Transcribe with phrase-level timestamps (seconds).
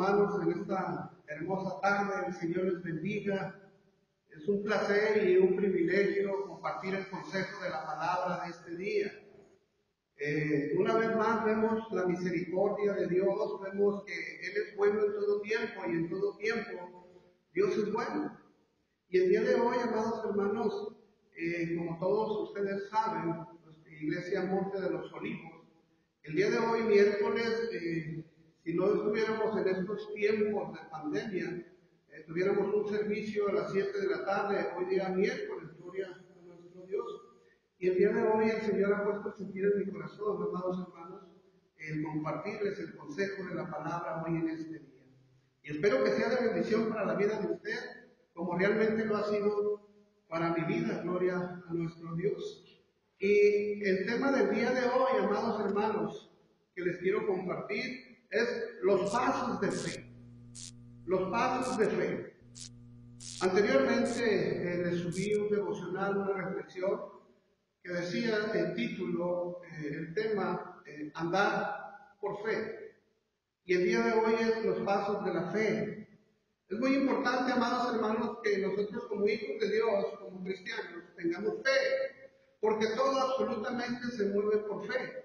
[0.00, 2.26] hermanos, en esta hermosa tarde.
[2.28, 3.60] El Señor les bendiga.
[4.30, 9.12] Es un placer y un privilegio compartir el consejo de la palabra de este día.
[10.16, 15.14] Eh, una vez más vemos la misericordia de Dios, vemos que Él es bueno en
[15.14, 18.38] todo tiempo y en todo tiempo Dios es bueno.
[19.08, 20.96] Y el día de hoy, amados hermanos,
[21.36, 25.60] eh, como todos ustedes saben, pues, Iglesia Monte de los Olivos,
[26.22, 28.24] el día de hoy, miércoles, eh,
[28.64, 31.66] si no estuviéramos en estos tiempos de pandemia,
[32.12, 36.44] eh, tuviéramos un servicio a las 7 de la tarde, hoy día miércoles, gloria a
[36.44, 37.06] nuestro Dios.
[37.78, 41.22] Y el día de hoy el Señor ha puesto sentir en mi corazón, amados hermanos,
[41.78, 44.88] el compartirles el consejo de la palabra hoy en este día.
[45.62, 47.78] Y espero que sea de bendición para la vida de usted,
[48.34, 49.88] como realmente lo ha sido
[50.28, 52.84] para mi vida, gloria a nuestro Dios.
[53.18, 56.30] Y el tema del día de hoy, amados hermanos,
[56.74, 58.48] que les quiero compartir, es
[58.82, 60.12] los pasos de fe.
[61.06, 62.36] Los pasos de fe.
[63.40, 67.00] Anteriormente eh, les subí un devocional, una reflexión,
[67.82, 72.96] que decía el título, eh, el tema, eh, andar por fe.
[73.64, 76.08] Y el día de hoy es los pasos de la fe.
[76.68, 82.20] Es muy importante, amados hermanos, que nosotros como hijos de Dios, como cristianos, tengamos fe
[82.60, 85.19] porque todo absolutamente se mueve por fe.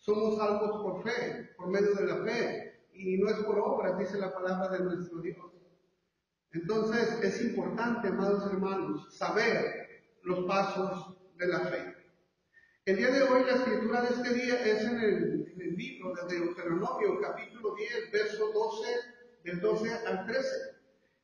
[0.00, 4.18] Somos salvos por fe, por medio de la fe, y no es por obras, dice
[4.18, 5.36] la palabra de nuestro Dios.
[6.52, 9.88] Entonces es importante, amados hermanos, saber
[10.22, 11.94] los pasos de la fe.
[12.86, 16.14] El día de hoy, la escritura de este día es en el, en el libro
[16.14, 18.88] de Deuteronomio, capítulo 10, verso 12,
[19.44, 20.48] del 12 al 13.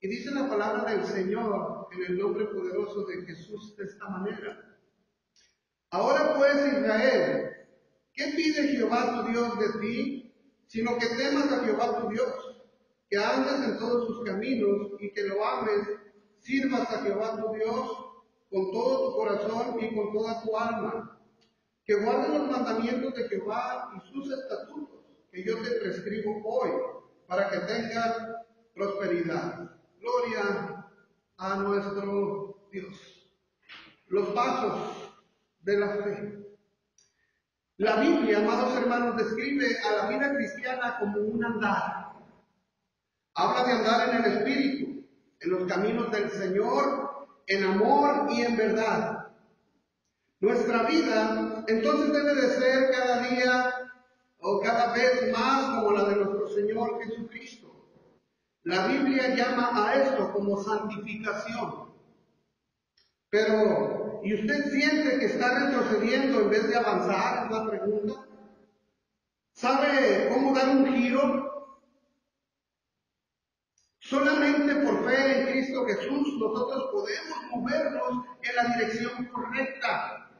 [0.00, 4.78] Y dice la palabra del Señor en el nombre poderoso de Jesús de esta manera.
[5.90, 7.57] Ahora pues, Israel,
[8.18, 10.34] ¿qué pide Jehová tu Dios de ti?
[10.66, 12.28] Sino que temas a Jehová tu Dios,
[13.08, 15.88] que andes en todos sus caminos y que lo ames,
[16.40, 18.04] sirvas a Jehová tu Dios
[18.50, 21.20] con todo tu corazón y con toda tu alma,
[21.84, 25.00] que guardes los mandamientos de Jehová y sus estatutos,
[25.30, 26.70] que yo te prescribo hoy,
[27.26, 28.16] para que tengas
[28.74, 29.70] prosperidad.
[30.00, 30.86] Gloria
[31.36, 33.30] a nuestro Dios.
[34.08, 35.20] Los pasos
[35.60, 36.47] de la fe.
[37.78, 42.12] La Biblia, amados hermanos, describe a la vida cristiana como un andar.
[43.34, 45.06] Habla de andar en el Espíritu,
[45.38, 49.28] en los caminos del Señor, en amor y en verdad.
[50.40, 53.74] Nuestra vida entonces debe de ser cada día
[54.40, 57.68] o cada vez más como la de nuestro Señor Jesucristo.
[58.64, 61.92] La Biblia llama a esto como santificación.
[63.30, 67.44] Pero ¿Y usted siente que está retrocediendo en vez de avanzar?
[67.44, 68.26] Es la pregunta.
[69.52, 71.78] ¿Sabe cómo dar un giro?
[74.00, 80.30] Solamente por fe en Cristo Jesús nosotros podemos movernos en la dirección correcta.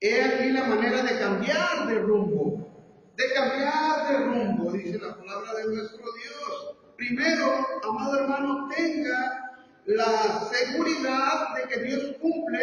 [0.00, 3.12] He aquí la manera de cambiar de rumbo.
[3.16, 6.76] De cambiar de rumbo, dice la palabra de nuestro Dios.
[6.96, 9.41] Primero, amado hermano, tenga
[9.86, 12.60] la seguridad de que Dios cumple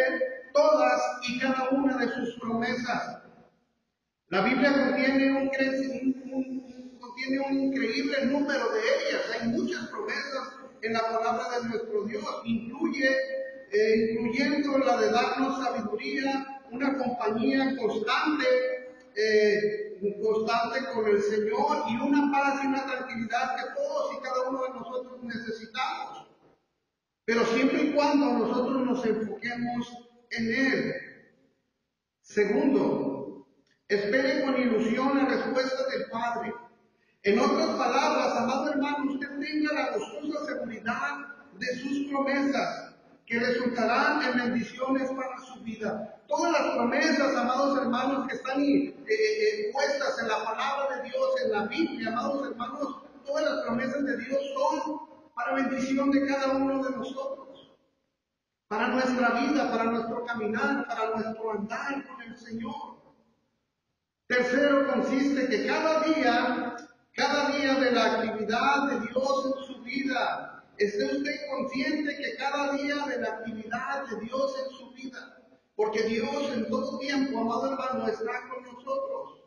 [0.52, 3.22] todas y cada una de sus promesas.
[4.28, 9.22] La Biblia contiene un, contiene un increíble número de ellas.
[9.34, 10.48] Hay muchas promesas
[10.82, 12.24] en la palabra de nuestro Dios.
[12.44, 13.08] Incluye,
[13.72, 18.46] eh, incluyendo la de darnos sabiduría, una compañía constante,
[19.16, 24.09] eh, constante con el Señor y una paz y una tranquilidad que todos
[27.30, 29.88] Pero siempre y cuando nosotros nos enfoquemos
[30.30, 30.94] en Él.
[32.22, 33.46] Segundo,
[33.86, 36.52] espere con ilusión la respuesta del Padre.
[37.22, 41.18] En otras palabras, amado hermano, usted tenga la gozosa seguridad
[41.56, 46.20] de sus promesas que resultarán en bendiciones para su vida.
[46.26, 51.26] Todas las promesas, amados hermanos, que están eh, eh, puestas en la palabra de Dios,
[51.44, 55.09] en la Biblia, amados hermanos, todas las promesas de Dios son
[55.40, 57.72] para bendición de cada uno de nosotros,
[58.68, 63.00] para nuestra vida, para nuestro caminar, para nuestro andar con el Señor.
[64.26, 66.76] Tercero consiste que cada día,
[67.14, 72.72] cada día de la actividad de Dios en su vida, esté usted consciente que cada
[72.74, 75.38] día de la actividad de Dios en su vida,
[75.74, 79.40] porque Dios en todo tiempo, amado hermano, está con nosotros.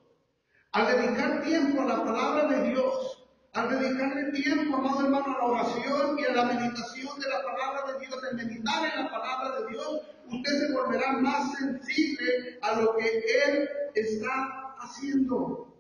[0.72, 3.24] Al dedicar tiempo a la palabra de Dios,
[3.54, 7.94] al dedicarle tiempo, amado hermano, a la oración y a la meditación de la palabra
[7.94, 12.81] de Dios, de meditar en la palabra de Dios, usted se volverá más sensible a
[12.81, 15.74] lo que Él está haciendo.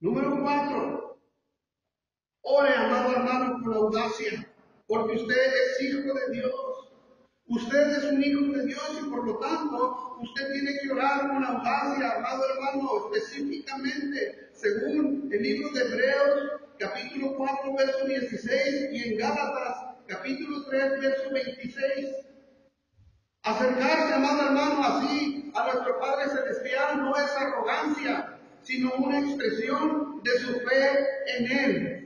[0.00, 1.18] Número cuatro,
[2.42, 4.52] ore, amado hermano, con audacia,
[4.86, 6.93] porque usted es hijo de Dios.
[7.46, 11.44] Usted es un hijo de Dios y por lo tanto usted tiene que orar con
[11.44, 19.18] audacia, amado hermano, específicamente según el libro de Hebreos, capítulo 4, verso 16 y en
[19.18, 19.76] Gálatas,
[20.06, 22.08] capítulo 3, verso 26.
[23.42, 30.30] Acercarse, amado hermano, así a nuestro Padre Celestial no es arrogancia, sino una expresión de
[30.38, 31.06] su fe
[31.36, 32.03] en Él.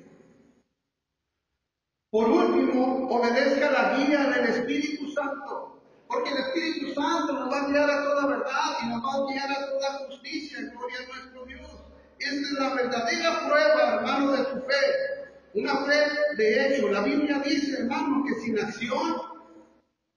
[2.10, 7.68] Por último, obedezca la guía del Espíritu Santo, porque el Espíritu Santo nos va a
[7.68, 11.44] guiar a toda verdad y nos va a guiar a toda justicia, gloria a nuestro
[11.44, 11.84] Dios.
[12.18, 15.18] Esta es la verdadera prueba, hermano, de tu fe.
[15.54, 15.98] Una fe
[16.36, 16.88] de hecho.
[16.88, 19.20] La Biblia dice, hermano, que sin acción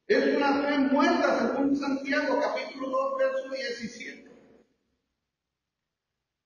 [0.08, 4.32] es una fe muerta, según Santiago capítulo 2, verso 17.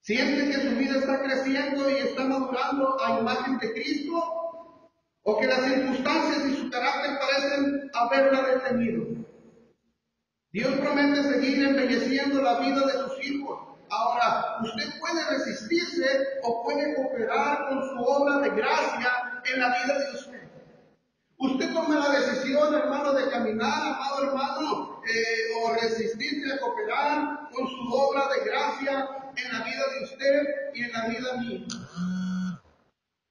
[0.02, 4.45] Siente que su vida está creciendo y está madurando a imagen de Cristo,
[5.28, 9.26] o que las circunstancias y su carácter parecen haberla detenido.
[10.52, 13.60] Dios promete seguir embelleciendo la vida de sus hijos.
[13.90, 16.06] Ahora, usted puede resistirse
[16.44, 20.42] o puede cooperar con su obra de gracia en la vida de usted.
[21.38, 27.68] Usted toma la decisión, hermano, de caminar, amado hermano, eh, o resistirse a cooperar con
[27.68, 30.46] su obra de gracia en la vida de usted
[30.76, 31.66] y en la vida mía.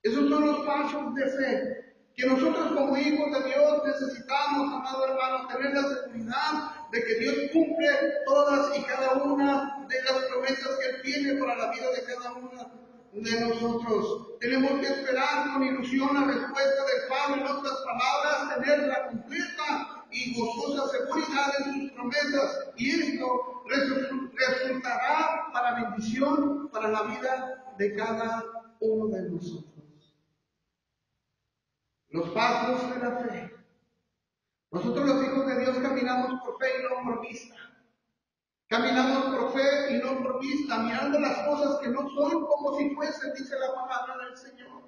[0.02, 1.83] Esos son los pasos de fe
[2.14, 7.34] que nosotros como hijos de Dios necesitamos, amado hermano, tener la seguridad de que Dios
[7.52, 7.88] cumple
[8.24, 12.32] todas y cada una de las promesas que Él tiene para la vida de cada
[12.34, 12.70] una
[13.12, 14.38] de nosotros.
[14.40, 20.04] Tenemos que esperar con ilusión la respuesta del Padre, en otras palabras, tener la completa
[20.12, 22.70] y gozosa seguridad en sus promesas.
[22.76, 23.64] Y esto
[24.36, 28.44] resultará para bendición para la vida de cada
[28.80, 29.73] uno de nosotros.
[32.14, 33.56] Los pasos de la fe.
[34.70, 37.56] Nosotros los hijos de Dios caminamos por fe y no por vista.
[38.68, 42.94] Caminamos por fe y no por vista, mirando las cosas que no son como si
[42.94, 44.84] fuesen, dice la palabra del Señor.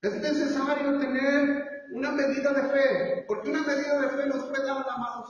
[0.00, 4.86] Es necesario tener una medida de fe, porque una medida de fe nos puede dar
[4.86, 5.26] la mano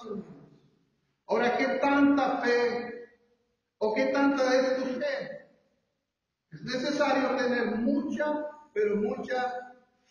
[1.26, 3.18] Ahora, ¿qué tanta fe
[3.78, 5.48] o qué tanta es tu fe?
[6.52, 9.65] Es necesario tener mucha, pero mucha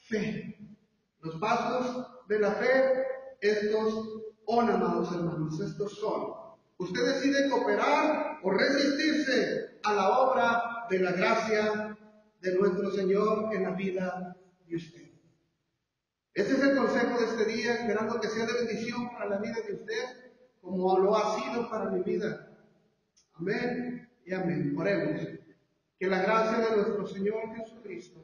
[0.07, 0.57] fe.
[1.19, 3.03] Los pasos de la fe,
[3.41, 6.45] estos son, amados hermanos, estos son
[6.77, 11.97] Usted decide cooperar o resistirse a la obra de la gracia
[12.41, 14.35] de nuestro Señor en la vida
[14.67, 15.05] de usted.
[16.33, 19.55] Ese es el consejo de este día, esperando que sea de bendición para la vida
[19.65, 22.51] de usted, como lo ha sido para mi vida.
[23.35, 24.75] Amén y amén.
[24.77, 25.21] Oremos.
[25.97, 28.19] Que la gracia de nuestro Señor Jesucristo,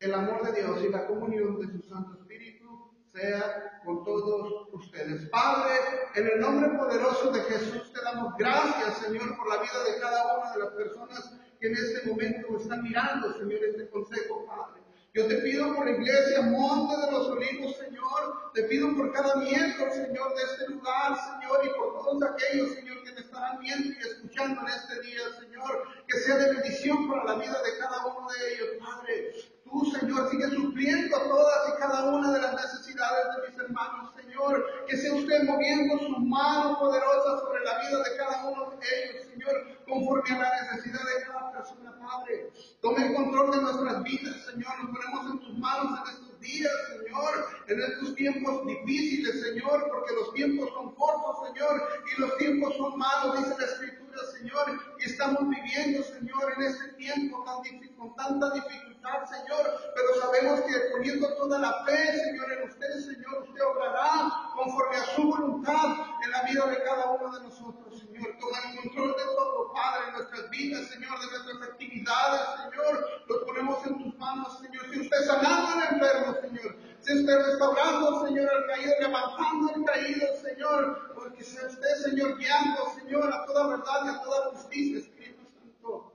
[0.00, 5.28] el amor de Dios y la comunión de su Santo Espíritu sea con todos ustedes.
[5.28, 5.74] Padre,
[6.14, 10.38] en el nombre poderoso de Jesús te damos gracias, Señor, por la vida de cada
[10.38, 14.80] una de las personas que en este momento están mirando, Señor, este consejo, Padre.
[15.12, 18.52] Yo te pido por la iglesia Monte de los Olivos, Señor.
[18.54, 23.02] Te pido por cada miembro, Señor, de este lugar, Señor, y por todos aquellos, Señor,
[23.02, 25.82] que me estarán viendo y escuchando en este día, Señor.
[26.06, 29.34] Que sea de bendición para la vida de cada uno de ellos, Padre.
[29.64, 34.64] Tú, Señor, sigue supliendo todas y cada una de las necesidades de mis hermanos, Señor.
[34.86, 39.26] Que sea usted moviendo su mano poderosa sobre la vida de cada uno de ellos,
[39.32, 42.50] Señor, conforme a la necesidad de cada persona, Padre.
[42.80, 44.72] Tome el control de nuestras vidas, Señor.
[44.84, 50.14] Nos ponemos en tus manos en estos días, Señor, en estos tiempos difíciles, Señor, porque
[50.14, 55.04] los tiempos son cortos, Señor, y los tiempos son malos, dice la Escritura, Señor, y
[55.04, 57.60] estamos viviendo, Señor, en este tiempo tan
[57.96, 63.42] con tanta dificultad, Señor, pero sabemos que poniendo toda la fe, Señor, en usted, Señor,
[63.48, 68.36] usted obrará conforme a su voluntad en la vida de cada uno de nosotros, Señor.
[68.40, 73.22] Toma el control de todo, Padre, en nuestras vidas, Señor, de nuestras actividades, Señor.
[73.28, 74.90] Los ponemos en tus manos, Señor.
[74.90, 76.89] Si usted sanando al enfermo, Señor.
[77.12, 81.12] Usted restaurando, Señor, al caído, levantando al caído, Señor.
[81.14, 86.12] Porque sea usted, Señor, guiando, Señor, a toda verdad y a toda justicia, Espíritu Santo.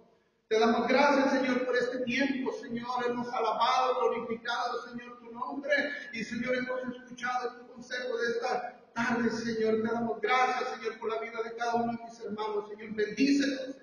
[0.48, 3.06] Te damos gracias, Señor, por este tiempo, Señor.
[3.06, 5.74] Hemos alabado, glorificado, Señor, tu nombre.
[6.14, 9.82] Y, Señor, hemos escuchado tu consejo de esta tarde, Señor.
[9.82, 12.96] Te damos gracias, Señor, por la vida de cada uno de mis hermanos, Señor.
[12.96, 13.76] Bendícelos,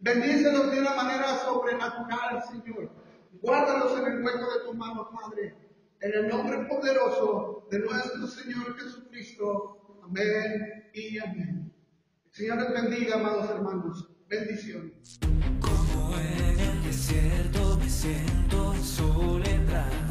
[0.00, 2.90] Bendícelos de una manera sobrenatural, Señor.
[3.42, 5.69] Guárdalos en el hueco de tu mano, Padre.
[6.02, 10.00] En el nombre poderoso de nuestro Señor Jesucristo.
[10.02, 11.74] Amén y amén.
[12.26, 14.08] El Señor les bendiga, amados hermanos.
[14.26, 15.20] Bendiciones.
[15.60, 20.09] Como en el desierto me siento soledad.